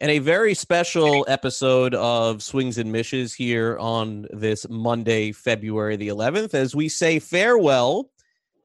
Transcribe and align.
and 0.00 0.10
a 0.10 0.18
very 0.18 0.52
special 0.52 1.24
episode 1.26 1.94
of 1.94 2.42
Swings 2.42 2.76
and 2.76 2.92
Mishes 2.92 3.32
here 3.32 3.78
on 3.78 4.26
this 4.30 4.66
Monday, 4.68 5.32
February 5.32 5.96
the 5.96 6.08
11th, 6.08 6.52
as 6.52 6.74
we 6.74 6.88
say 6.88 7.18
farewell 7.18 8.10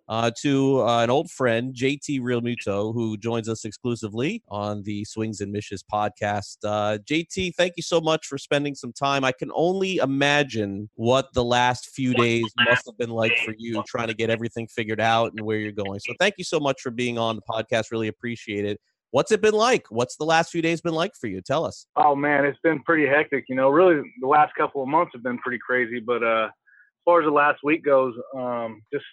uh, 0.10 0.30
to 0.42 0.82
uh, 0.82 1.02
an 1.02 1.10
old 1.10 1.32
friend, 1.32 1.74
JT 1.74 2.20
Realmuto, 2.20 2.94
who 2.94 3.16
joins 3.16 3.48
us 3.48 3.64
exclusively 3.64 4.44
on 4.50 4.84
the 4.84 5.06
Swings 5.06 5.40
and 5.40 5.54
Mishes 5.54 5.86
podcast. 5.90 6.58
Uh, 6.66 6.98
JT, 6.98 7.56
thank 7.56 7.74
you 7.78 7.84
so 7.84 8.02
much 8.02 8.28
for 8.28 8.38
spending 8.38 8.76
some 8.76 8.92
time. 8.92 9.24
I 9.24 9.32
can 9.32 9.52
only 9.56 9.98
imagine 9.98 10.90
what 10.96 11.34
the 11.34 11.46
last 11.46 11.92
few 11.96 12.14
days 12.14 12.44
must 12.68 12.86
have 12.88 12.98
been 12.98 13.10
like 13.10 13.32
for 13.46 13.56
you, 13.58 13.82
trying 13.88 14.10
to 14.10 14.14
get 14.14 14.30
everything 14.30 14.68
figured 14.68 15.00
out 15.00 15.32
and 15.32 15.46
where 15.46 15.60
you're 15.60 15.72
going. 15.72 16.02
So 16.02 16.14
thank 16.20 16.36
you 16.38 16.44
so 16.44 16.60
much 16.60 16.82
for 16.82 16.92
being 16.92 17.18
on 17.18 17.38
the 17.38 17.42
podcast. 17.50 17.90
Really 17.90 18.10
appreciate 18.10 18.66
it. 18.66 18.82
What's 19.12 19.32
it 19.32 19.42
been 19.42 19.54
like? 19.54 19.88
What's 19.90 20.16
the 20.16 20.24
last 20.24 20.52
few 20.52 20.62
days 20.62 20.82
been 20.82 20.94
like 20.94 21.12
for 21.20 21.28
you? 21.28 21.42
Tell 21.42 21.66
us. 21.66 21.86
Oh 21.96 22.16
man, 22.16 22.46
it's 22.46 22.60
been 22.64 22.82
pretty 22.84 23.06
hectic. 23.06 23.46
You 23.50 23.56
know, 23.56 23.70
really 23.70 24.02
the 24.22 24.28
last 24.28 24.54
couple 24.56 24.82
of 24.82 24.88
months 24.88 25.12
have 25.14 25.24
been 25.24 25.38
pretty 25.40 25.60
crazy. 25.66 26.00
But 26.00 26.24
uh, 26.24 26.46
as 26.46 27.04
far 27.04 27.22
as 27.22 27.26
the 27.26 27.32
last 27.32 27.60
week 27.64 27.84
goes, 27.84 28.14
um, 28.36 28.82
just 28.92 29.06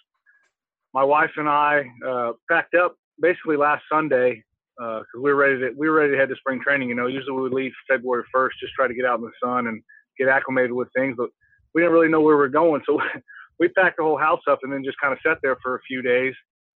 my 0.93 1.03
wife 1.03 1.31
and 1.35 1.49
I 1.49 1.83
uh, 2.07 2.31
packed 2.49 2.75
up 2.75 2.95
basically 3.21 3.57
last 3.57 3.83
Sunday 3.91 4.43
because 4.77 5.03
uh, 5.15 5.21
we 5.21 5.33
were 5.33 5.35
ready 5.35 5.59
to 5.59 5.71
we 5.77 5.89
were 5.89 5.95
ready 5.95 6.13
to 6.13 6.17
head 6.17 6.29
to 6.29 6.35
spring 6.37 6.61
training. 6.63 6.87
You 6.87 6.95
know, 6.95 7.07
usually 7.07 7.33
we 7.33 7.41
would 7.41 7.53
leave 7.53 7.73
February 7.89 8.23
1st, 8.33 8.51
just 8.61 8.73
try 8.73 8.87
to 8.87 8.93
get 8.93 9.05
out 9.05 9.19
in 9.19 9.25
the 9.25 9.31
sun 9.43 9.67
and 9.67 9.83
get 10.17 10.29
acclimated 10.29 10.71
with 10.71 10.87
things, 10.95 11.15
but 11.17 11.29
we 11.73 11.81
didn't 11.81 11.93
really 11.93 12.07
know 12.07 12.21
where 12.21 12.35
we 12.35 12.41
were 12.41 12.49
going, 12.49 12.81
so 12.85 12.99
we 13.59 13.67
packed 13.69 13.97
the 13.97 14.03
whole 14.03 14.17
house 14.17 14.41
up 14.49 14.59
and 14.63 14.71
then 14.71 14.83
just 14.83 14.97
kind 15.01 15.13
of 15.13 15.19
sat 15.25 15.37
there 15.43 15.57
for 15.61 15.75
a 15.75 15.81
few 15.81 16.01
days 16.01 16.33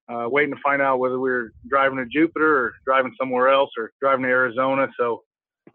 uh, 0.09 0.27
waiting 0.29 0.53
to 0.53 0.61
find 0.61 0.81
out 0.81 0.99
whether 0.99 1.19
we 1.19 1.29
were 1.29 1.51
driving 1.69 1.97
to 1.97 2.05
Jupiter 2.05 2.57
or 2.57 2.73
driving 2.85 3.13
somewhere 3.19 3.49
else 3.49 3.69
or 3.77 3.91
driving 4.01 4.23
to 4.23 4.29
Arizona. 4.29 4.87
So 4.99 5.23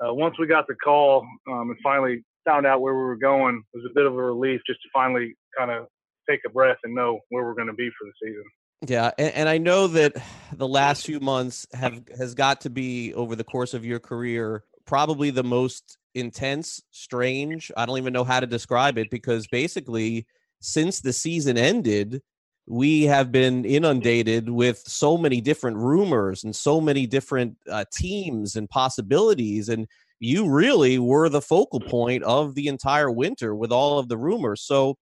uh, 0.00 0.12
once 0.12 0.38
we 0.38 0.46
got 0.46 0.66
the 0.66 0.74
call 0.74 1.26
um, 1.48 1.70
and 1.70 1.76
finally 1.82 2.24
found 2.44 2.66
out 2.66 2.80
where 2.80 2.94
we 2.94 3.04
were 3.04 3.16
going, 3.16 3.62
it 3.72 3.76
was 3.76 3.86
a 3.90 3.94
bit 3.94 4.06
of 4.06 4.14
a 4.14 4.16
relief 4.16 4.60
just 4.66 4.82
to 4.82 4.88
finally 4.92 5.34
kind 5.56 5.70
of 5.70 5.86
take 6.28 6.40
a 6.46 6.50
breath 6.50 6.78
and 6.84 6.94
know 6.94 7.20
where 7.28 7.44
we're 7.44 7.54
going 7.54 7.68
to 7.68 7.74
be 7.74 7.88
for 7.90 8.06
the 8.06 8.12
season. 8.22 8.44
Yeah, 8.86 9.12
and, 9.18 9.32
and, 9.34 9.48
I 9.48 9.56
know 9.56 9.86
that 9.86 10.14
the 10.52 10.68
last 10.68 11.06
few 11.06 11.18
months 11.18 11.66
have 11.72 12.02
has 12.18 12.34
got 12.34 12.62
to 12.62 12.70
be 12.70 13.14
over 13.14 13.34
the 13.34 13.44
course 13.44 13.72
of 13.72 13.84
your 13.84 13.98
career 13.98 14.62
probably 14.84 15.30
the 15.30 15.44
most 15.44 15.96
intense, 16.14 16.82
strange. 16.90 17.72
I 17.76 17.86
don't 17.86 17.98
even 17.98 18.12
know 18.12 18.24
how 18.24 18.40
to 18.40 18.46
describe 18.46 18.98
it 18.98 19.10
because 19.10 19.46
basically 19.46 20.26
since 20.60 21.00
the 21.00 21.12
season 21.12 21.56
ended, 21.56 22.22
we 22.66 23.02
have 23.04 23.30
been 23.30 23.64
inundated 23.64 24.48
with 24.48 24.78
so 24.78 25.18
many 25.18 25.40
different 25.40 25.76
rumors 25.76 26.44
and 26.44 26.54
so 26.54 26.80
many 26.80 27.06
different 27.06 27.56
uh, 27.70 27.84
teams 27.92 28.56
and 28.56 28.68
possibilities 28.70 29.68
and 29.68 29.86
you 30.20 30.48
really 30.48 30.98
were 30.98 31.28
the 31.28 31.42
focal 31.42 31.80
point 31.80 32.22
of 32.22 32.54
the 32.54 32.68
entire 32.68 33.10
winter 33.10 33.54
with 33.54 33.70
all 33.70 33.98
of 33.98 34.08
the 34.08 34.16
rumors. 34.16 34.62
So 34.62 34.96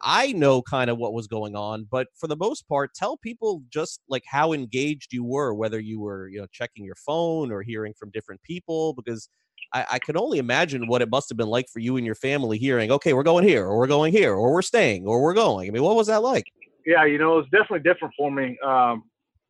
i 0.00 0.32
know 0.32 0.62
kind 0.62 0.88
of 0.88 0.98
what 0.98 1.12
was 1.12 1.26
going 1.26 1.54
on 1.54 1.86
but 1.90 2.06
for 2.14 2.26
the 2.26 2.36
most 2.36 2.66
part 2.68 2.94
tell 2.94 3.16
people 3.16 3.62
just 3.68 4.00
like 4.08 4.22
how 4.26 4.52
engaged 4.52 5.12
you 5.12 5.24
were 5.24 5.54
whether 5.54 5.80
you 5.80 6.00
were 6.00 6.28
you 6.28 6.40
know 6.40 6.46
checking 6.50 6.84
your 6.84 6.94
phone 6.94 7.52
or 7.52 7.62
hearing 7.62 7.92
from 7.98 8.10
different 8.10 8.42
people 8.42 8.94
because 8.94 9.28
I, 9.74 9.86
I 9.92 9.98
can 9.98 10.16
only 10.16 10.38
imagine 10.38 10.86
what 10.86 11.02
it 11.02 11.10
must 11.10 11.28
have 11.30 11.36
been 11.36 11.48
like 11.48 11.66
for 11.68 11.80
you 11.80 11.96
and 11.96 12.06
your 12.06 12.14
family 12.14 12.58
hearing 12.58 12.90
okay 12.90 13.12
we're 13.12 13.22
going 13.22 13.46
here 13.46 13.66
or 13.66 13.78
we're 13.78 13.86
going 13.86 14.12
here 14.12 14.34
or 14.34 14.52
we're 14.52 14.62
staying 14.62 15.06
or 15.06 15.22
we're 15.22 15.34
going. 15.34 15.68
I 15.68 15.72
mean 15.72 15.82
what 15.82 15.96
was 15.96 16.06
that 16.06 16.22
like 16.22 16.44
yeah, 16.86 17.04
you 17.04 17.18
know, 17.18 17.38
it's 17.38 17.50
definitely 17.50 17.80
different 17.80 18.14
for 18.16 18.30
me. 18.30 18.58
Um, 18.64 19.04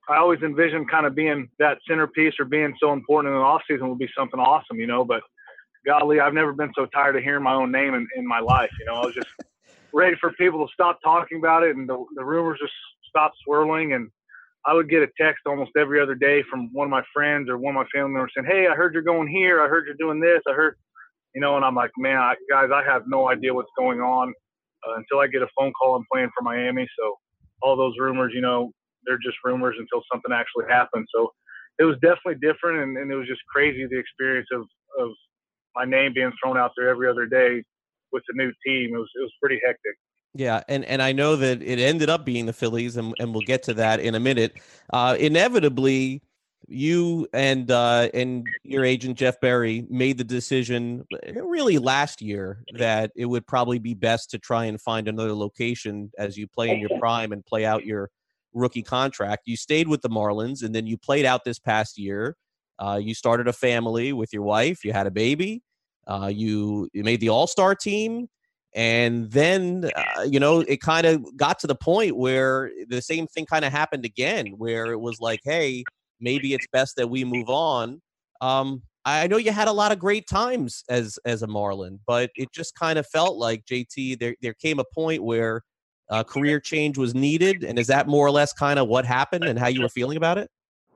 I 0.09 0.17
always 0.17 0.43
envisioned 0.43 0.91
kind 0.91 1.07
of 1.07 1.15
being 1.15 1.49
that 1.59 1.79
centerpiece 1.89 2.35
or 2.39 2.45
being 2.45 2.75
so 2.81 2.93
important 2.93 3.33
in 3.33 3.39
the 3.39 3.45
off 3.45 3.63
season 3.69 3.89
would 3.89 3.99
be 3.99 4.11
something 4.17 4.41
awesome, 4.41 4.79
you 4.79 4.87
know. 4.87 5.05
But 5.05 5.23
golly, 5.87 6.21
I've 6.21 6.35
never 6.35 6.53
been 6.53 6.73
so 6.75 6.87
tired 6.87 7.17
of 7.17 7.23
hearing 7.23 7.45
my 7.45 7.55
own 7.55 7.71
name 7.71 7.95
in, 7.95 8.07
in 8.17 8.27
my 8.27 8.41
life. 8.41 8.71
You 8.81 8.87
know, 8.87 8.95
I 8.95 9.07
was 9.07 9.15
just 9.15 9.29
ready 9.93 10.17
for 10.21 10.33
people 10.33 10.67
to 10.67 10.73
stop 10.73 10.99
talking 11.05 11.39
about 11.39 11.63
it 11.63 11.77
and 11.77 11.89
the, 11.89 12.05
the 12.17 12.25
rumors 12.25 12.59
just 12.61 12.73
stop 13.09 13.33
swirling. 13.45 13.93
And 13.93 14.11
I 14.67 14.75
would 14.75 14.91
get 14.91 15.03
a 15.03 15.09
text 15.21 15.43
almost 15.47 15.73
every 15.79 16.01
other 16.01 16.15
day 16.15 16.43
from 16.51 16.73
one 16.73 16.87
of 16.87 16.91
my 16.91 17.03
friends 17.15 17.49
or 17.49 17.59
one 17.59 17.77
of 17.77 17.81
my 17.83 17.89
family 17.95 18.13
members 18.13 18.33
saying, 18.37 18.49
"Hey, 18.51 18.67
I 18.67 18.75
heard 18.75 18.95
you're 18.95 19.03
going 19.03 19.29
here. 19.29 19.63
I 19.63 19.69
heard 19.69 19.87
you're 19.87 19.95
doing 19.95 20.21
this. 20.21 20.41
I 20.49 20.53
heard." 20.53 20.77
You 21.35 21.41
know, 21.41 21.57
and 21.57 21.65
I'm 21.65 21.75
like, 21.75 21.93
man, 21.97 22.19
I, 22.19 22.35
guys, 22.51 22.69
I 22.75 22.85
have 22.85 23.05
no 23.07 23.31
idea 23.31 23.55
what's 23.55 23.71
going 23.79 24.01
on 24.01 24.35
uh, 24.87 24.95
until 24.97 25.21
I 25.21 25.27
get 25.27 25.43
a 25.43 25.49
phone 25.59 25.73
call. 25.73 25.97
I'm 25.97 26.05
playing 26.13 26.31
for 26.37 26.43
Miami, 26.43 26.89
so 26.99 27.17
all 27.63 27.77
those 27.77 27.95
rumors, 27.99 28.33
you 28.35 28.41
know, 28.41 28.71
they're 29.07 29.19
just 29.23 29.37
rumors 29.45 29.77
until 29.79 30.03
something 30.13 30.33
actually 30.33 30.67
happens. 30.69 31.09
So 31.15 31.31
it 31.79 31.85
was 31.85 31.97
definitely 32.03 32.37
different, 32.41 32.83
and, 32.83 32.97
and 32.97 33.11
it 33.11 33.15
was 33.15 33.27
just 33.27 33.41
crazy 33.53 33.87
the 33.87 33.99
experience 33.99 34.49
of 34.53 34.63
of 34.99 35.11
my 35.75 35.85
name 35.85 36.13
being 36.15 36.33
thrown 36.43 36.59
out 36.59 36.73
there 36.77 36.89
every 36.89 37.09
other 37.09 37.27
day 37.27 37.63
with 38.13 38.23
the 38.29 38.35
new 38.37 38.53
team. 38.65 38.95
It 38.95 38.99
was 38.99 39.11
it 39.15 39.23
was 39.23 39.33
pretty 39.41 39.61
hectic. 39.65 39.97
Yeah, 40.35 40.63
and, 40.67 40.83
and 40.87 41.03
I 41.03 41.13
know 41.13 41.37
that 41.37 41.61
it 41.61 41.79
ended 41.79 42.09
up 42.09 42.25
being 42.25 42.47
the 42.47 42.55
Phillies, 42.55 42.97
and, 42.97 43.15
and 43.19 43.35
we'll 43.35 43.43
get 43.43 43.65
to 43.65 43.75
that 43.75 44.01
in 44.01 44.15
a 44.15 44.21
minute. 44.21 44.55
Uh, 44.91 45.15
inevitably, 45.21 46.23
you 46.69 47.29
and 47.33 47.71
uh, 47.71 48.09
and 48.15 48.47
your 48.63 48.85
agent 48.85 49.19
Jeff 49.19 49.41
Berry 49.41 49.87
made 49.91 50.19
the 50.19 50.25
decision 50.25 51.05
really 51.35 51.79
last 51.79 52.23
year 52.23 52.65
that 52.79 53.13
it 53.17 53.27
would 53.27 53.47
probably 53.47 53.79
be 53.79 53.95
best 53.95 54.31
to 54.31 54.39
try 54.39 54.67
and 54.67 54.81
find 54.81 55.09
another 55.09 55.35
location 55.35 56.11
as 56.19 56.37
you 56.37 56.47
play 56.47 56.71
in 56.71 56.79
your 56.79 56.91
prime 57.01 57.33
and 57.33 57.45
play 57.45 57.65
out 57.65 57.85
your 57.85 58.11
rookie 58.53 58.83
contract. 58.83 59.43
You 59.47 59.57
stayed 59.57 59.89
with 59.89 60.03
the 60.03 60.11
Marlins, 60.11 60.63
and 60.63 60.75
then 60.75 60.87
you 60.87 60.97
played 60.97 61.25
out 61.25 61.45
this 61.45 61.59
past 61.59 61.99
year. 61.99 62.37
Uh, 62.79 62.99
you 63.03 63.15
started 63.15 63.49
a 63.49 63.53
family 63.53 64.13
with 64.13 64.33
your 64.33 64.43
wife. 64.43 64.85
You 64.85 64.93
had 64.93 65.07
a 65.07 65.11
baby. 65.11 65.63
Uh, 66.07 66.31
you, 66.33 66.89
you 66.93 67.05
made 67.05 67.21
the 67.21 67.29
All 67.29 67.47
Star 67.47 67.75
team. 67.75 68.29
And 68.75 69.31
then, 69.31 69.91
uh, 69.95 70.23
you 70.23 70.41
know, 70.41 70.61
it 70.61 70.81
kind 70.81 71.07
of 71.07 71.37
got 71.37 71.59
to 71.61 71.67
the 71.67 71.75
point 71.75 72.17
where 72.17 72.71
the 72.89 73.03
same 73.03 73.27
thing 73.27 73.45
kind 73.45 73.65
of 73.65 73.73
happened 73.73 74.05
again, 74.07 74.55
where 74.57 74.93
it 74.93 75.01
was 75.01 75.21
like, 75.21 75.41
hey, 75.45 75.85
maybe 76.23 76.55
it's 76.55 76.67
best 76.73 76.97
that 76.97 77.11
we 77.11 77.25
move 77.25 77.51
on. 77.51 78.01
Um, 78.41 78.83
I 79.05 79.27
know 79.27 79.37
you 79.37 79.53
had 79.53 79.69
a 79.69 79.73
lot 79.73 79.93
of 79.93 79.99
great 79.99 80.29
times 80.29 80.85
as 80.89 81.19
as 81.25 81.43
a 81.43 81.47
Marlin, 81.47 81.99
but 82.07 82.31
it 82.37 82.53
just 82.53 82.75
kind 82.77 82.99
of 82.99 83.07
felt 83.07 83.37
like 83.37 83.65
JT. 83.67 84.19
There 84.19 84.37
there 84.41 84.55
came 84.55 84.79
a 84.79 84.85
point 84.95 85.23
where 85.25 85.63
uh, 86.09 86.23
career 86.23 86.61
change 86.61 86.99
was 86.99 87.15
needed, 87.15 87.65
and 87.65 87.79
is 87.79 87.89
that 87.89 88.07
more 88.07 88.27
or 88.27 88.31
less 88.31 88.53
kind 88.53 88.79
of 88.79 88.87
what 88.87 89.05
happened 89.05 89.45
and 89.45 89.59
how 89.59 89.67
you 89.67 89.83
were 89.83 89.89
feeling 89.89 90.17
about 90.17 90.39
it? 90.39 90.49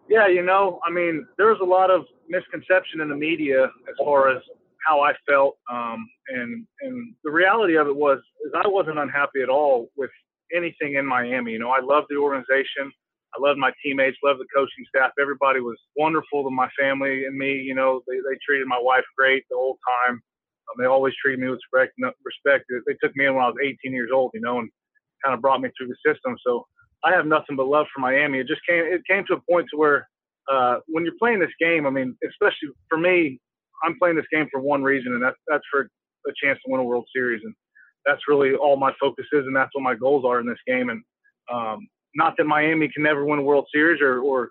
Yeah, 0.08 0.28
you 0.28 0.42
know, 0.42 0.78
I 0.86 0.90
mean, 0.90 1.26
there 1.36 1.48
was 1.48 1.58
a 1.60 1.64
lot 1.64 1.90
of 1.90 2.04
misconception 2.28 3.00
in 3.00 3.08
the 3.08 3.16
media 3.16 3.64
as 3.64 3.94
far 3.98 4.28
as 4.28 4.40
how 4.86 5.00
I 5.00 5.12
felt, 5.28 5.56
um, 5.70 6.08
and 6.28 6.64
and 6.82 7.14
the 7.24 7.30
reality 7.30 7.76
of 7.76 7.88
it 7.88 7.96
was 7.96 8.18
is 8.44 8.52
I 8.54 8.68
wasn't 8.68 8.98
unhappy 8.98 9.42
at 9.42 9.48
all 9.48 9.88
with 9.96 10.10
anything 10.54 10.94
in 10.94 11.04
Miami. 11.04 11.52
You 11.52 11.58
know, 11.58 11.70
I 11.70 11.80
loved 11.80 12.06
the 12.08 12.16
organization. 12.16 12.92
I 13.36 13.42
loved 13.46 13.58
my 13.58 13.72
teammates, 13.82 14.16
loved 14.24 14.40
the 14.40 14.46
coaching 14.54 14.84
staff. 14.88 15.12
Everybody 15.20 15.60
was 15.60 15.76
wonderful 15.96 16.44
to 16.44 16.50
my 16.50 16.68
family 16.78 17.24
and 17.24 17.36
me. 17.36 17.52
You 17.54 17.74
know, 17.74 18.00
they, 18.08 18.16
they 18.16 18.38
treated 18.44 18.66
my 18.66 18.78
wife 18.80 19.04
great 19.16 19.44
the 19.50 19.56
whole 19.56 19.78
time. 20.06 20.14
Um, 20.14 20.74
they 20.78 20.86
always 20.86 21.14
treated 21.22 21.40
me 21.40 21.50
with 21.50 21.60
respect. 21.72 21.94
respect. 22.24 22.64
They 22.86 22.94
took 23.02 23.14
me 23.16 23.26
in 23.26 23.34
when 23.34 23.44
I 23.44 23.48
was 23.48 23.56
18 23.62 23.92
years 23.92 24.10
old, 24.12 24.30
you 24.34 24.40
know, 24.40 24.58
and 24.58 24.70
kind 25.24 25.34
of 25.34 25.42
brought 25.42 25.60
me 25.60 25.70
through 25.76 25.88
the 25.88 25.96
system. 26.12 26.36
So 26.44 26.66
I 27.04 27.12
have 27.12 27.26
nothing 27.26 27.56
but 27.56 27.66
love 27.66 27.86
for 27.94 28.00
Miami. 28.00 28.38
It 28.38 28.48
just 28.48 28.62
came, 28.68 28.84
it 28.84 29.02
came 29.08 29.24
to 29.26 29.34
a 29.34 29.40
point 29.50 29.66
to 29.70 29.76
where 29.76 30.08
uh, 30.50 30.78
when 30.86 31.04
you're 31.04 31.14
playing 31.18 31.40
this 31.40 31.54
game, 31.60 31.86
I 31.86 31.90
mean, 31.90 32.16
especially 32.28 32.70
for 32.88 32.98
me, 32.98 33.38
I'm 33.84 33.98
playing 33.98 34.16
this 34.16 34.26
game 34.32 34.48
for 34.50 34.60
one 34.60 34.82
reason, 34.82 35.12
and 35.12 35.22
that's, 35.22 35.36
that's 35.46 35.64
for 35.70 35.82
a 36.26 36.32
chance 36.42 36.58
to 36.64 36.72
win 36.72 36.80
a 36.80 36.84
World 36.84 37.06
Series. 37.14 37.42
And 37.44 37.54
that's 38.06 38.22
really 38.28 38.54
all 38.54 38.76
my 38.76 38.92
focus 38.98 39.26
is, 39.32 39.46
and 39.46 39.54
that's 39.54 39.70
what 39.74 39.82
my 39.82 39.94
goals 39.94 40.24
are 40.24 40.40
in 40.40 40.46
this 40.46 40.58
game. 40.66 40.88
And 40.88 41.02
um, 41.52 41.86
not 42.16 42.34
that 42.38 42.44
Miami 42.44 42.88
can 42.88 43.02
never 43.02 43.24
win 43.24 43.38
a 43.38 43.42
World 43.42 43.66
Series 43.72 44.00
or, 44.00 44.20
or 44.20 44.50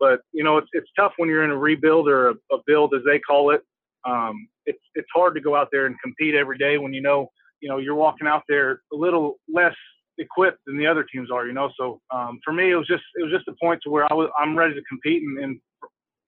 but 0.00 0.20
you 0.32 0.44
know 0.44 0.58
it's 0.58 0.68
it's 0.72 0.88
tough 0.98 1.12
when 1.16 1.28
you're 1.28 1.44
in 1.44 1.50
a 1.50 1.56
rebuild 1.56 2.08
or 2.08 2.30
a, 2.30 2.34
a 2.52 2.58
build 2.66 2.94
as 2.94 3.02
they 3.06 3.18
call 3.18 3.50
it. 3.50 3.62
Um, 4.06 4.48
it's 4.66 4.82
it's 4.94 5.08
hard 5.14 5.34
to 5.34 5.40
go 5.40 5.54
out 5.56 5.68
there 5.72 5.86
and 5.86 5.96
compete 6.02 6.34
every 6.34 6.58
day 6.58 6.78
when 6.78 6.92
you 6.92 7.00
know 7.00 7.28
you 7.60 7.68
know 7.68 7.78
you're 7.78 7.94
walking 7.94 8.26
out 8.26 8.42
there 8.48 8.82
a 8.92 8.96
little 8.96 9.36
less 9.52 9.74
equipped 10.18 10.58
than 10.66 10.76
the 10.76 10.86
other 10.86 11.04
teams 11.04 11.30
are. 11.30 11.46
You 11.46 11.52
know, 11.52 11.70
so 11.78 12.00
um, 12.14 12.40
for 12.44 12.52
me 12.52 12.72
it 12.72 12.76
was 12.76 12.86
just 12.86 13.04
it 13.14 13.22
was 13.22 13.32
just 13.32 13.48
a 13.48 13.54
point 13.62 13.80
to 13.84 13.90
where 13.90 14.10
I 14.10 14.14
was 14.14 14.28
I'm 14.38 14.56
ready 14.56 14.74
to 14.74 14.82
compete 14.88 15.22
and, 15.22 15.38
and 15.38 15.60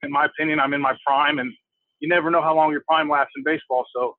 in 0.03 0.11
my 0.11 0.25
opinion 0.25 0.59
I'm 0.59 0.73
in 0.73 0.81
my 0.81 0.95
prime 1.05 1.39
and 1.39 1.51
you 1.99 2.07
never 2.07 2.29
know 2.29 2.41
how 2.41 2.55
long 2.55 2.71
your 2.71 2.83
prime 2.87 3.09
lasts 3.09 3.33
in 3.35 3.43
baseball. 3.43 3.85
So 3.95 4.15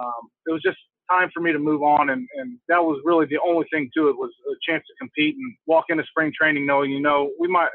um, 0.00 0.28
it 0.46 0.52
was 0.52 0.62
just 0.62 0.78
time 1.10 1.30
for 1.32 1.40
me 1.40 1.52
to 1.52 1.58
move 1.58 1.82
on, 1.82 2.10
and, 2.10 2.26
and 2.36 2.58
that 2.68 2.82
was 2.82 3.00
really 3.04 3.26
the 3.26 3.38
only 3.44 3.66
thing 3.72 3.90
to 3.96 4.08
it 4.08 4.16
was 4.16 4.30
a 4.50 4.54
chance 4.70 4.84
to 4.86 4.94
compete 4.98 5.36
and 5.36 5.54
walk 5.66 5.86
into 5.88 6.04
spring 6.04 6.32
training 6.38 6.66
knowing, 6.66 6.90
you 6.90 7.00
know, 7.00 7.30
we 7.38 7.48
might. 7.48 7.70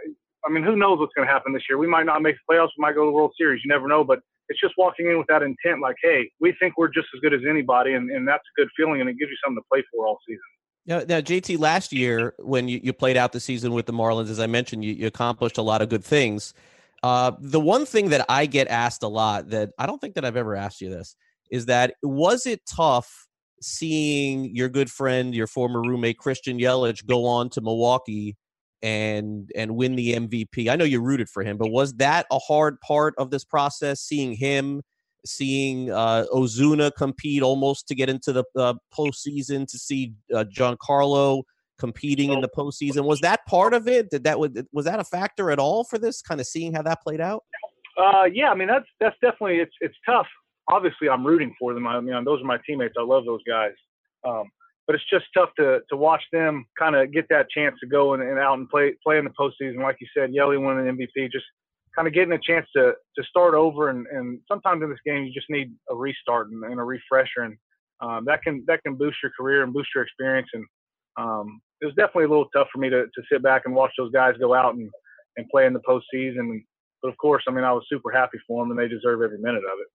I 0.46 0.50
mean, 0.50 0.64
who 0.64 0.76
knows 0.76 1.00
what's 1.00 1.14
going 1.14 1.26
to 1.26 1.34
happen 1.34 1.54
this 1.54 1.64
year? 1.70 1.78
We 1.78 1.88
might 1.88 2.06
not 2.06 2.22
make 2.22 2.36
the 2.36 2.54
playoffs. 2.54 2.72
We 2.78 2.82
might 2.82 2.96
go 2.96 3.06
to 3.06 3.08
the 3.08 3.14
World 3.14 3.32
Series. 3.38 3.62
You 3.64 3.70
never 3.70 3.88
know. 3.88 4.04
But 4.04 4.20
it's 4.50 4.60
just 4.60 4.74
walking 4.78 5.08
in 5.08 5.18
with 5.18 5.28
that 5.28 5.42
intent, 5.42 5.82
like, 5.82 5.96
hey, 6.04 6.30
we 6.42 6.54
think 6.60 6.78
we're 6.78 6.90
just 6.90 7.08
as 7.16 7.22
good 7.22 7.34
as 7.34 7.42
anybody, 7.50 7.94
and, 7.94 8.12
and 8.12 8.28
that's 8.28 8.44
a 8.58 8.62
good 8.62 8.70
feeling, 8.76 9.00
and 9.00 9.10
it 9.10 9.18
gives 9.18 9.30
you 9.30 9.38
something 9.44 9.62
to 9.62 9.68
play 9.72 9.84
for 9.92 10.06
all 10.06 10.20
season. 10.28 10.42
Now, 10.86 11.00
now, 11.00 11.22
JT, 11.22 11.60
last 11.60 11.94
year 11.94 12.34
when 12.40 12.68
you, 12.68 12.80
you 12.84 12.92
played 12.92 13.16
out 13.16 13.32
the 13.32 13.40
season 13.40 13.74
with 13.74 13.86
the 13.86 13.94
Marlins, 13.94 14.30
as 14.30 14.40
I 14.40 14.48
mentioned, 14.48 14.84
you, 14.84 14.94
you 14.94 15.08
accomplished 15.08 15.58
a 15.58 15.62
lot 15.62 15.82
of 15.82 15.88
good 15.88 16.04
things. 16.04 16.54
Uh, 17.02 17.32
the 17.40 17.60
one 17.60 17.86
thing 17.86 18.10
that 18.10 18.26
I 18.28 18.46
get 18.46 18.68
asked 18.68 19.04
a 19.04 19.08
lot 19.08 19.50
that 19.50 19.72
I 19.78 19.86
don't 19.86 20.00
think 20.00 20.16
that 20.16 20.26
I've 20.26 20.38
ever 20.38 20.56
asked 20.56 20.82
you 20.82 20.90
this 20.90 21.16
is 21.54 21.68
that 21.68 21.94
was 22.02 22.48
it 22.48 22.62
tough 22.66 23.28
seeing 23.62 24.54
your 24.56 24.68
good 24.70 24.90
friend, 24.90 25.36
your 25.36 25.46
former 25.46 25.82
roommate 25.82 26.18
Christian 26.18 26.58
Yelich 26.58 27.06
go 27.06 27.26
on 27.26 27.50
to 27.52 27.62
Milwaukee 27.62 28.36
and 28.82 29.52
and 29.56 29.76
win 29.76 29.96
the 29.96 30.16
MVP? 30.16 30.68
I 30.68 30.76
know 30.76 30.84
you 30.84 31.00
rooted 31.00 31.30
for 31.30 31.44
him, 31.44 31.58
but 31.58 31.70
was 31.70 31.94
that 31.98 32.26
a 32.32 32.40
hard 32.40 32.82
part 32.82 33.14
of 33.20 33.30
this 33.30 33.46
process? 33.46 34.02
Seeing 34.02 34.34
him, 34.34 34.82
seeing 35.28 35.92
uh, 35.92 36.26
Ozuna 36.34 36.92
compete 36.98 37.44
almost 37.44 37.88
to 37.90 37.94
get 37.96 38.10
into 38.10 38.34
the 38.34 38.44
uh, 38.58 38.74
postseason, 38.92 39.68
to 39.68 39.78
see 39.78 40.16
uh, 40.34 40.46
Giancarlo 40.46 41.44
competing 41.78 42.32
in 42.32 42.42
the 42.42 42.50
postseason. 42.50 43.06
Was 43.06 43.20
that 43.20 43.46
part 43.46 43.76
of 43.76 43.88
it? 43.88 44.10
Did 44.10 44.24
that 44.24 44.40
was 44.40 44.86
that 44.86 45.00
a 45.00 45.04
factor 45.04 45.52
at 45.52 45.60
all 45.60 45.84
for 45.84 46.00
this? 46.00 46.24
Kind 46.24 46.42
of 46.42 46.48
seeing 46.48 46.74
how 46.74 46.82
that 46.82 47.04
played 47.04 47.22
out. 47.22 47.44
Uh, 47.96 48.24
yeah, 48.24 48.50
I 48.50 48.56
mean 48.56 48.68
that's 48.68 48.88
that's 49.00 49.16
definitely 49.22 49.60
it's 49.60 49.76
it's 49.82 49.96
tough. 50.04 50.26
Obviously, 50.70 51.10
I'm 51.10 51.26
rooting 51.26 51.54
for 51.60 51.74
them. 51.74 51.88
I 51.88 52.00
mean, 52.00 52.24
those 52.24 52.42
are 52.42 52.46
my 52.46 52.60
teammates. 52.66 52.96
I 52.98 53.04
love 53.04 53.26
those 53.26 53.44
guys. 53.48 53.74
Um, 54.26 54.50
but 54.86 54.96
it's 54.96 55.10
just 55.10 55.26
tough 55.34 55.50
to 55.58 55.80
to 55.90 55.98
watch 55.98 56.24
them 56.32 56.66
kind 56.78 56.96
of 56.96 57.12
get 57.12 57.26
that 57.30 57.50
chance 57.50 57.76
to 57.80 57.88
go 57.88 58.14
and, 58.14 58.24
and 58.24 58.38
out 58.38 58.58
and 58.58 58.70
play 58.70 58.94
play 59.06 59.18
in 59.18 59.26
the 59.26 59.32
postseason. 59.32 59.82
Like 59.82 59.98
you 60.02 60.08
said, 60.16 60.34
Yelly 60.34 60.58
winning 60.58 60.88
an 60.88 60.98
MVP, 60.98 61.32
just 61.32 61.46
kind 61.96 62.08
of 62.08 62.14
getting 62.14 62.34
a 62.34 62.40
chance 62.40 62.68
to 62.76 62.94
to 63.18 63.24
start 63.24 63.54
over. 63.54 63.90
And, 63.90 64.06
and 64.08 64.40
sometimes 64.48 64.84
in 64.84 64.90
this 64.90 65.00
game, 65.06 65.24
you 65.24 65.34
just 65.34 65.50
need 65.50 65.74
a 65.90 65.96
restart 65.96 66.50
and, 66.50 66.64
and 66.66 66.80
a 66.80 66.84
refresher, 66.84 67.44
and 67.44 67.58
um, 68.02 68.26
that 68.26 68.42
can 68.44 68.64
that 68.68 68.84
can 68.84 68.96
boost 68.96 69.18
your 69.24 69.32
career 69.38 69.64
and 69.64 69.74
boost 69.74 69.90
your 69.96 70.04
experience. 70.04 70.50
And 70.54 70.66
um, 71.18 71.62
it 71.82 71.86
was 71.86 71.96
definitely 71.96 72.26
a 72.26 72.30
little 72.30 72.50
tough 72.56 72.68
for 72.72 72.80
me 72.80 72.90
to, 72.90 73.04
to 73.04 73.22
sit 73.32 73.44
back 73.44 73.64
and 73.66 73.76
watch 73.76 73.92
those 73.98 74.12
guys 74.12 74.36
go 74.40 74.54
out 74.54 74.76
and, 74.76 74.90
and 75.38 75.48
play 75.50 75.66
in 75.66 75.74
the 75.74 75.82
postseason. 75.88 76.62
But 77.02 77.10
of 77.10 77.18
course, 77.18 77.44
I 77.48 77.52
mean, 77.52 77.64
I 77.64 77.72
was 77.72 77.86
super 77.90 78.12
happy 78.12 78.40
for 78.48 78.64
them, 78.64 78.72
and 78.72 78.80
they 78.80 78.88
deserve 78.88 79.22
every 79.22 79.38
minute 79.38 79.64
of 79.64 79.80
it. 79.80 79.88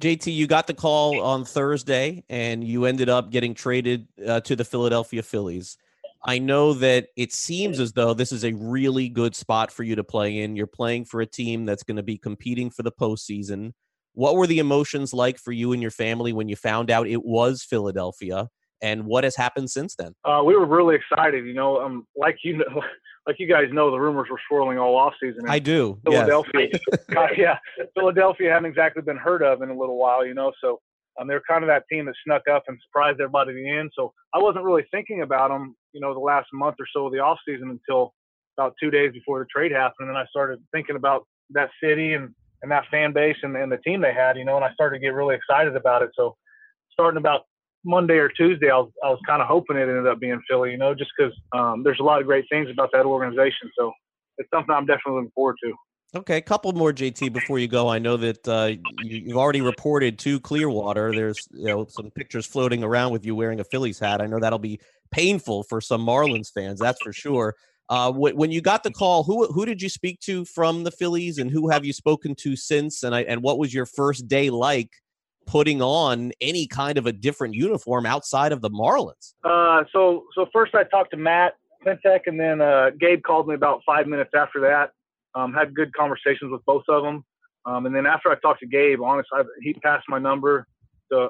JT, 0.00 0.34
you 0.34 0.46
got 0.46 0.66
the 0.66 0.74
call 0.74 1.22
on 1.22 1.44
Thursday, 1.44 2.22
and 2.28 2.62
you 2.62 2.84
ended 2.84 3.08
up 3.08 3.30
getting 3.30 3.54
traded 3.54 4.06
uh, 4.26 4.40
to 4.40 4.54
the 4.54 4.64
Philadelphia 4.64 5.22
Phillies. 5.22 5.78
I 6.22 6.38
know 6.38 6.74
that 6.74 7.08
it 7.16 7.32
seems 7.32 7.80
as 7.80 7.92
though 7.92 8.12
this 8.12 8.32
is 8.32 8.44
a 8.44 8.52
really 8.52 9.08
good 9.08 9.34
spot 9.34 9.70
for 9.70 9.84
you 9.84 9.96
to 9.96 10.04
play 10.04 10.40
in. 10.40 10.56
You're 10.56 10.66
playing 10.66 11.04
for 11.04 11.20
a 11.20 11.26
team 11.26 11.64
that's 11.64 11.82
going 11.82 11.96
to 11.96 12.02
be 12.02 12.18
competing 12.18 12.68
for 12.68 12.82
the 12.82 12.92
postseason. 12.92 13.72
What 14.12 14.34
were 14.34 14.46
the 14.46 14.58
emotions 14.58 15.14
like 15.14 15.38
for 15.38 15.52
you 15.52 15.72
and 15.72 15.80
your 15.80 15.90
family 15.90 16.32
when 16.32 16.48
you 16.48 16.56
found 16.56 16.90
out 16.90 17.06
it 17.06 17.24
was 17.24 17.62
Philadelphia? 17.62 18.48
And 18.82 19.06
what 19.06 19.24
has 19.24 19.36
happened 19.36 19.70
since 19.70 19.94
then? 19.94 20.12
Uh, 20.24 20.42
we 20.44 20.56
were 20.56 20.66
really 20.66 20.96
excited. 20.96 21.46
You 21.46 21.54
know, 21.54 21.80
um, 21.80 22.06
like 22.16 22.36
you 22.42 22.58
know, 22.58 22.82
like 23.26 23.36
you 23.38 23.48
guys 23.48 23.66
know, 23.72 23.90
the 23.90 23.98
rumors 23.98 24.28
were 24.30 24.40
swirling 24.48 24.78
all 24.78 24.96
off 24.96 25.14
season. 25.22 25.42
I 25.48 25.58
do. 25.58 25.98
Philadelphia, 26.04 26.68
yes. 26.72 26.98
uh, 27.16 27.26
yeah, 27.36 27.58
Philadelphia 27.94 28.52
hadn't 28.52 28.66
exactly 28.66 29.02
been 29.02 29.16
heard 29.16 29.42
of 29.42 29.62
in 29.62 29.70
a 29.70 29.76
little 29.76 29.98
while. 29.98 30.24
You 30.24 30.34
know, 30.34 30.52
so 30.62 30.80
um, 31.20 31.28
they're 31.28 31.42
kind 31.48 31.62
of 31.62 31.68
that 31.68 31.84
team 31.90 32.06
that 32.06 32.14
snuck 32.24 32.42
up 32.52 32.64
and 32.68 32.78
surprised 32.86 33.20
everybody 33.20 33.52
in 33.52 33.64
the 33.64 33.70
end. 33.70 33.90
So 33.94 34.12
I 34.34 34.38
wasn't 34.38 34.64
really 34.64 34.84
thinking 34.90 35.22
about 35.22 35.48
them, 35.48 35.74
you 35.92 36.00
know, 36.00 36.12
the 36.12 36.20
last 36.20 36.48
month 36.52 36.76
or 36.78 36.86
so 36.92 37.06
of 37.06 37.12
the 37.12 37.20
off 37.20 37.38
season 37.46 37.70
until 37.70 38.12
about 38.58 38.74
two 38.80 38.90
days 38.90 39.12
before 39.12 39.38
the 39.38 39.46
trade 39.46 39.72
happened, 39.72 40.08
and 40.08 40.10
then 40.10 40.16
I 40.16 40.24
started 40.26 40.60
thinking 40.72 40.96
about 40.96 41.26
that 41.50 41.70
city 41.82 42.14
and 42.14 42.34
and 42.62 42.70
that 42.70 42.84
fan 42.90 43.12
base 43.12 43.36
and, 43.42 43.54
and 43.56 43.70
the 43.70 43.76
team 43.78 44.00
they 44.00 44.14
had, 44.14 44.36
you 44.36 44.44
know, 44.44 44.56
and 44.56 44.64
I 44.64 44.72
started 44.72 44.96
to 44.96 45.00
get 45.00 45.12
really 45.12 45.36
excited 45.36 45.76
about 45.76 46.02
it. 46.02 46.10
So 46.14 46.36
starting 46.90 47.18
about 47.18 47.42
Monday 47.86 48.14
or 48.14 48.28
Tuesday, 48.28 48.68
I 48.68 48.78
was, 48.78 48.90
I 49.02 49.08
was 49.08 49.20
kind 49.26 49.40
of 49.40 49.48
hoping 49.48 49.76
it 49.76 49.82
ended 49.82 50.06
up 50.06 50.18
being 50.18 50.42
Philly, 50.50 50.72
you 50.72 50.76
know, 50.76 50.94
just 50.94 51.12
because 51.16 51.32
um, 51.52 51.82
there's 51.84 52.00
a 52.00 52.02
lot 52.02 52.20
of 52.20 52.26
great 52.26 52.44
things 52.50 52.68
about 52.68 52.90
that 52.92 53.06
organization. 53.06 53.70
So 53.78 53.92
it's 54.38 54.50
something 54.52 54.74
I'm 54.74 54.86
definitely 54.86 55.20
looking 55.20 55.32
forward 55.34 55.56
to. 55.62 55.72
Okay, 56.14 56.36
a 56.36 56.42
couple 56.42 56.72
more 56.72 56.92
JT 56.92 57.32
before 57.32 57.58
you 57.58 57.68
go. 57.68 57.88
I 57.88 57.98
know 57.98 58.16
that 58.16 58.48
uh, 58.48 58.72
you, 59.02 59.28
have 59.28 59.36
already 59.36 59.60
reported 59.60 60.18
to 60.20 60.40
Clearwater. 60.40 61.12
There's 61.12 61.46
you 61.50 61.66
know 61.66 61.86
some 61.88 62.10
pictures 62.10 62.46
floating 62.46 62.82
around 62.82 63.12
with 63.12 63.26
you 63.26 63.34
wearing 63.34 63.60
a 63.60 63.64
Phillies 63.64 63.98
hat. 63.98 64.20
I 64.20 64.26
know 64.26 64.38
that'll 64.38 64.58
be 64.58 64.80
painful 65.10 65.64
for 65.64 65.80
some 65.80 66.06
Marlins 66.06 66.52
fans, 66.52 66.80
that's 66.80 67.02
for 67.02 67.12
sure. 67.12 67.54
Uh, 67.88 68.10
when 68.12 68.50
you 68.50 68.60
got 68.60 68.82
the 68.82 68.90
call, 68.90 69.24
who 69.24 69.46
who 69.48 69.66
did 69.66 69.82
you 69.82 69.88
speak 69.88 70.20
to 70.20 70.44
from 70.44 70.84
the 70.84 70.90
Phillies, 70.90 71.38
and 71.38 71.50
who 71.50 71.68
have 71.68 71.84
you 71.84 71.92
spoken 71.92 72.34
to 72.36 72.56
since? 72.56 73.02
And 73.02 73.14
I, 73.14 73.22
and 73.22 73.42
what 73.42 73.58
was 73.58 73.74
your 73.74 73.86
first 73.86 74.26
day 74.26 74.48
like 74.50 74.90
putting 75.46 75.80
on 75.80 76.32
any 76.40 76.66
kind 76.66 76.98
of 76.98 77.06
a 77.06 77.12
different 77.12 77.54
uniform 77.54 78.06
outside 78.06 78.52
of 78.52 78.60
the 78.60 78.70
Marlins? 78.70 79.34
Uh, 79.44 79.84
so 79.92 80.24
so 80.34 80.46
first 80.52 80.74
I 80.74 80.84
talked 80.84 81.12
to 81.12 81.16
Matt 81.16 81.54
Klentak, 81.84 82.20
and 82.26 82.38
then 82.38 82.60
uh, 82.60 82.90
Gabe 82.98 83.22
called 83.22 83.48
me 83.48 83.54
about 83.54 83.82
five 83.86 84.06
minutes 84.06 84.30
after 84.34 84.60
that. 84.60 84.90
Um, 85.34 85.52
had 85.52 85.74
good 85.74 85.92
conversations 85.94 86.50
with 86.50 86.64
both 86.64 86.84
of 86.88 87.02
them, 87.02 87.24
um, 87.66 87.86
and 87.86 87.94
then 87.94 88.06
after 88.06 88.30
I 88.30 88.36
talked 88.36 88.60
to 88.60 88.66
Gabe, 88.66 89.00
honestly, 89.02 89.38
I, 89.38 89.42
he 89.62 89.74
passed 89.74 90.04
my 90.08 90.18
number 90.18 90.66
to 91.12 91.28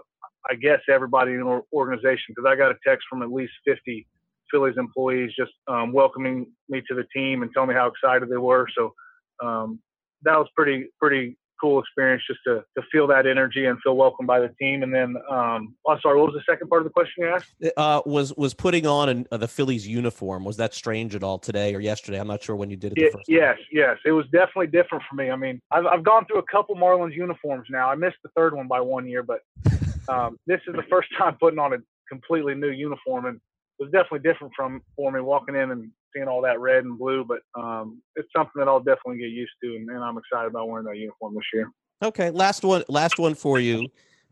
I 0.49 0.55
guess 0.55 0.81
everybody 0.89 1.33
in 1.33 1.41
the 1.41 1.63
organization 1.73 2.27
because 2.29 2.45
I 2.47 2.57
got 2.57 2.71
a 2.71 2.77
text 2.87 3.07
from 3.11 3.23
at 3.23 3.33
least 3.33 3.53
50 3.67 4.07
Phillies 4.51 4.77
employees 4.77 5.33
just 5.37 5.53
um, 5.67 5.93
welcoming 5.93 6.47
me 6.69 6.83
to 6.89 6.95
the 6.95 7.05
team 7.15 7.43
and 7.43 7.51
telling 7.53 7.71
me 7.71 7.75
how 7.75 7.89
excited 7.89 8.29
they 8.29 8.37
were. 8.37 8.69
So 8.77 8.95
um, 9.43 9.81
that 10.23 10.37
was 10.37 10.49
pretty 10.55 10.87
pretty 11.01 11.37
cool 11.61 11.81
experience 11.81 12.23
just 12.27 12.41
to, 12.45 12.65
to 12.77 12.87
feel 12.91 13.07
that 13.07 13.27
energy 13.27 13.67
and 13.67 13.79
feel 13.83 13.97
welcome 13.97 14.27
by 14.27 14.41
the 14.41 14.49
team. 14.61 14.83
And 14.83 14.95
then, 14.95 15.17
um, 15.31 15.75
oh, 15.87 15.97
sorry, 16.03 16.19
what 16.19 16.33
was 16.33 16.35
the 16.35 16.53
second 16.53 16.69
part 16.69 16.83
of 16.83 16.85
the 16.85 16.93
question 16.93 17.25
you 17.25 17.29
asked? 17.29 17.55
Uh, 17.77 18.03
was 18.07 18.35
was 18.37 18.55
putting 18.55 18.87
on 18.87 19.09
an, 19.09 19.27
uh, 19.31 19.37
the 19.37 19.49
Phillies 19.49 19.87
uniform 19.87 20.45
was 20.45 20.57
that 20.59 20.75
strange 20.75 21.15
at 21.15 21.23
all 21.23 21.39
today 21.39 21.75
or 21.75 21.81
yesterday? 21.81 22.19
I'm 22.19 22.29
not 22.29 22.43
sure 22.43 22.57
when 22.57 22.71
you 22.71 22.77
did 22.77 22.93
it. 22.97 22.99
it 22.99 23.15
yes, 23.29 23.59
yes, 23.73 23.99
it 24.05 24.13
was 24.13 24.27
definitely 24.27 24.69
different 24.69 25.05
for 25.09 25.17
me. 25.17 25.31
I 25.31 25.37
mean, 25.37 25.61
I've 25.71 25.87
I've 25.87 26.05
gone 26.05 26.27
through 26.27 26.39
a 26.39 26.47
couple 26.51 26.77
Marlins 26.77 27.15
uniforms 27.15 27.67
now. 27.71 27.91
I 27.91 27.95
missed 27.95 28.17
the 28.23 28.31
third 28.37 28.55
one 28.55 28.69
by 28.69 28.81
one 28.81 29.09
year, 29.09 29.23
but 29.23 29.41
um, 30.09 30.39
this 30.47 30.61
is 30.67 30.75
the 30.75 30.85
first 30.91 31.09
time 31.19 31.37
putting 31.41 31.59
on 31.59 31.73
a 31.73 31.79
completely 32.09 32.55
new 32.55 32.71
uniform, 32.71 33.27
and 33.27 33.37
it 33.79 33.83
was 33.83 33.93
definitely 33.93 34.21
different 34.21 34.53
from 34.57 34.83
for 34.95 35.11
me 35.11 35.21
walking 35.21 35.55
in 35.55 35.71
and 35.71 35.91
seeing 36.17 36.29
all 36.29 36.43
that 36.43 36.61
red 36.61 36.85
and 36.85 36.99
blue, 36.99 37.25
but 37.25 37.41
um, 37.61 38.01
it's 38.15 38.29
something 38.35 38.53
that 38.57 38.69
I'll 38.69 38.81
definitely 38.81 39.19
get 39.19 39.31
used 39.31 39.53
to, 39.63 39.77
and, 39.77 39.89
and, 39.89 40.03
I'm 40.03 40.19
excited 40.19 40.49
about 40.49 40.69
wearing 40.69 40.87
that 40.87 40.97
uniform 40.97 41.35
this 41.35 41.45
year. 41.53 41.71
Okay, 42.03 42.31
last 42.31 42.65
one, 42.65 42.85
last 42.89 43.19
one 43.19 43.35
for 43.35 43.59
you, 43.59 43.89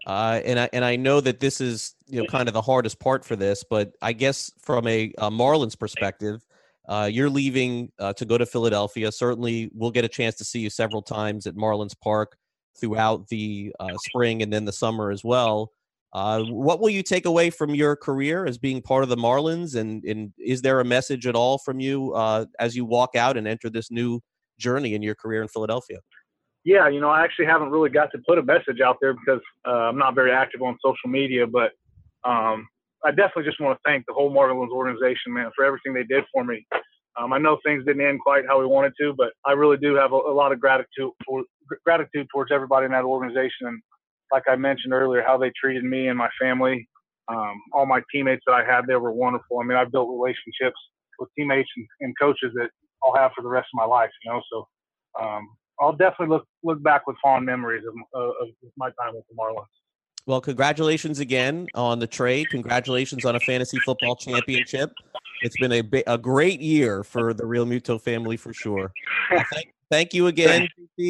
uh, 0.07 0.41
and 0.45 0.59
I 0.59 0.69
and 0.73 0.85
I 0.85 0.97
know 0.97 1.21
that 1.21 1.41
this 1.41 1.61
is 1.61 1.95
you 2.07 2.21
know 2.21 2.27
kind 2.27 2.49
of 2.49 2.55
the 2.55 2.63
hardest 2.63 2.99
part 3.01 3.25
for 3.25 3.37
this, 3.37 3.65
but 3.69 3.93
I 4.03 4.13
guess 4.13 4.51
from 4.59 4.87
a, 4.87 5.13
a 5.19 5.31
Marlins 5.31 5.79
perspective. 5.79 6.45
Uh, 6.87 7.09
you're 7.11 7.31
leaving 7.31 7.91
uh, 7.99 8.13
to 8.13 8.27
go 8.27 8.37
to 8.37 8.45
Philadelphia. 8.45 9.11
Certainly, 9.11 9.71
we'll 9.73 9.91
get 9.91 10.05
a 10.05 10.09
chance 10.09 10.35
to 10.35 10.45
see 10.45 10.61
you 10.61 10.69
several 10.69 11.01
times 11.01 11.47
at 11.47 11.55
Marlins 11.55 11.99
Park 11.99 12.37
throughout 12.79 13.27
the 13.29 13.75
uh, 13.81 13.97
spring 14.03 14.43
and 14.43 14.53
then 14.53 14.67
the 14.67 14.73
summer 14.73 15.11
as 15.11 15.25
well. 15.25 15.73
Uh, 16.15 16.45
what 16.45 16.81
will 16.81 16.91
you 16.91 17.03
take 17.03 17.27
away 17.27 17.51
from 17.51 17.75
your 17.75 17.97
career 17.97 18.47
as 18.47 18.57
being 18.57 18.81
part 18.81 19.03
of 19.03 19.09
the 19.09 19.17
Marlins? 19.17 19.75
And, 19.75 20.05
and 20.05 20.33
is 20.39 20.63
there 20.63 20.79
a 20.79 20.85
message 20.85 21.27
at 21.27 21.35
all 21.35 21.59
from 21.59 21.81
you 21.81 22.13
uh, 22.15 22.47
as 22.61 22.77
you 22.77 22.85
walk 22.85 23.17
out 23.17 23.37
and 23.37 23.49
enter 23.49 23.69
this 23.69 23.91
new 23.91 24.21
journey 24.59 24.95
in 24.95 25.03
your 25.03 25.17
career 25.17 25.43
in 25.43 25.49
Philadelphia? 25.49 25.99
Yeah, 26.65 26.89
you 26.89 27.01
know, 27.01 27.11
I 27.11 27.25
actually 27.25 27.47
haven't 27.47 27.71
really 27.71 27.91
got 27.91 28.11
to 28.13 28.19
put 28.27 28.39
a 28.39 28.43
message 28.43 28.81
out 28.83 28.97
there 29.01 29.13
because 29.13 29.41
uh, 29.67 29.71
I'm 29.71 29.99
not 29.99 30.15
very 30.15 30.31
active 30.31 30.63
on 30.63 30.79
social 30.83 31.11
media, 31.11 31.47
but 31.47 31.73
um, 32.25 32.67
I 33.05 33.11
definitely 33.11 33.45
just 33.45 33.61
want 33.61 33.77
to 33.77 33.81
thank 33.85 34.07
the 34.07 34.15
whole 34.15 34.33
Marlins 34.33 34.71
organization, 34.71 35.35
man, 35.35 35.51
for 35.55 35.65
everything 35.65 35.93
they 35.93 36.05
did 36.05 36.25
for 36.33 36.45
me. 36.45 36.65
Um, 37.21 37.33
I 37.33 37.39
know 37.39 37.59
things 37.65 37.85
didn't 37.85 38.07
end 38.07 38.21
quite 38.21 38.45
how 38.47 38.59
we 38.59 38.67
wanted 38.67 38.93
to, 39.01 39.15
but 39.17 39.33
I 39.45 39.53
really 39.53 39.77
do 39.77 39.95
have 39.95 40.13
a, 40.13 40.17
a 40.17 40.35
lot 40.35 40.53
of 40.53 40.61
gratitude 40.61 41.11
for, 41.27 41.43
gratitude 41.85 42.29
towards 42.33 42.51
everybody 42.51 42.87
in 42.87 42.93
that 42.93 43.05
organization. 43.05 43.67
And 43.67 43.83
like 44.33 44.45
I 44.49 44.57
mentioned 44.57 44.93
earlier, 44.93 45.23
how 45.27 45.37
they 45.37 45.53
treated 45.59 45.85
me 45.85 46.09
and 46.09 46.19
my 46.19 46.29
family. 46.41 46.89
Um, 47.29 47.61
all 47.73 47.87
my 47.87 48.03
teammates 48.13 48.43
that 48.47 48.53
I 48.53 48.65
had 48.65 48.87
there 48.87 49.01
were 49.01 49.13
wonderful. 49.13 49.59
I 49.59 49.65
mean, 49.65 49.79
I've 49.79 49.93
built 49.93 50.11
relationships 50.11 50.77
with 51.19 51.29
teammates 51.37 51.69
and, 51.77 51.87
and 52.01 52.15
coaches 52.21 52.53
that 52.55 52.69
I'll 53.03 53.17
have 53.17 53.33
for 53.35 53.43
the 53.43 53.49
rest 53.49 53.69
of 53.73 53.79
my 53.79 53.85
life. 53.85 54.11
You 54.25 54.33
know, 54.33 54.43
so 54.53 54.69
um, 55.23 55.49
I'll 55.81 55.97
definitely 55.97 56.29
look 56.29 56.47
look 56.63 56.83
back 56.83 57.07
with 57.07 57.17
fond 57.23 57.47
memories 57.47 57.85
of, 57.87 57.95
of 58.21 58.49
my 58.77 58.91
time 59.01 59.15
with 59.15 59.25
the 59.29 59.35
Marlins. 59.37 59.67
Well, 60.27 60.41
congratulations 60.41 61.21
again 61.21 61.69
on 61.75 61.99
the 61.99 62.07
trade. 62.07 62.49
Congratulations 62.51 63.27
on 63.27 63.37
a 63.37 63.41
fantasy 63.41 63.79
football 63.79 64.17
championship. 64.17 64.91
It's 65.43 65.57
been 65.57 65.73
a, 65.73 65.83
a 66.07 66.17
great 66.17 66.61
year 66.61 67.05
for 67.05 67.35
the 67.35 67.43
Realmuto 67.43 68.01
family 68.01 68.39
for 68.39 68.55
sure. 68.55 68.91
thank, 69.53 69.75
thank 69.91 70.15
you 70.15 70.29
again, 70.29 70.67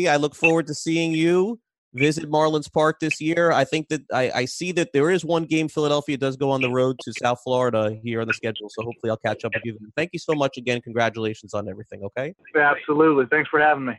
I 0.08 0.16
look 0.16 0.34
forward 0.34 0.66
to 0.66 0.74
seeing 0.74 1.12
you 1.12 1.60
visit 1.94 2.30
Marlins 2.30 2.70
Park 2.70 3.00
this 3.00 3.20
year. 3.20 3.52
I 3.52 3.64
think 3.64 3.88
that 3.88 4.02
I, 4.12 4.30
I, 4.34 4.44
see 4.44 4.72
that 4.72 4.92
there 4.92 5.10
is 5.10 5.24
one 5.24 5.44
game 5.44 5.68
Philadelphia 5.68 6.16
does 6.16 6.36
go 6.36 6.50
on 6.50 6.60
the 6.60 6.70
road 6.70 6.98
to 7.04 7.12
South 7.12 7.40
Florida 7.42 7.96
here 8.02 8.20
on 8.20 8.26
the 8.26 8.34
schedule. 8.34 8.68
So 8.70 8.82
hopefully 8.82 9.10
I'll 9.10 9.16
catch 9.16 9.44
up 9.44 9.52
with 9.54 9.64
you. 9.64 9.78
Thank 9.96 10.10
you 10.12 10.18
so 10.18 10.34
much 10.34 10.56
again. 10.56 10.80
Congratulations 10.82 11.54
on 11.54 11.68
everything. 11.68 12.02
Okay. 12.04 12.34
Absolutely. 12.56 13.26
Thanks 13.30 13.48
for 13.48 13.60
having 13.60 13.86
me. 13.86 13.94